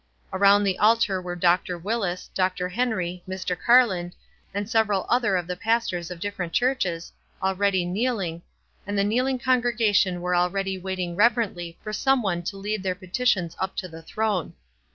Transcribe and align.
Around 0.33 0.63
the 0.63 0.79
altar 0.79 1.21
were 1.21 1.35
Dr. 1.35 1.77
Willis, 1.77 2.31
Dr. 2.33 2.67
Henry, 2.69 3.21
Mr. 3.29 3.55
Carland, 3.55 4.13
and 4.51 4.67
several 4.67 5.05
other 5.09 5.35
of 5.37 5.45
the 5.45 5.55
pastors 5.55 6.09
of 6.09 6.19
different 6.19 6.53
churches, 6.53 7.11
already 7.43 7.85
kneeling, 7.85 8.41
and 8.87 8.97
the 8.97 9.03
kneeling 9.03 9.37
congregation 9.37 10.19
were 10.19 10.35
already 10.35 10.75
waiting 10.75 11.15
rev 11.15 11.33
erently 11.35 11.75
for 11.83 11.93
some 11.93 12.23
one 12.23 12.41
to 12.41 12.57
lead 12.57 12.81
their 12.81 12.95
petitions 12.95 13.55
up 13.59 13.75
to 13.75 13.87
the 13.87 14.01
throne. 14.01 14.53